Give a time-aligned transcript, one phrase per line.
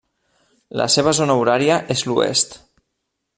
[0.81, 2.57] La seva zona horària és l'Oest.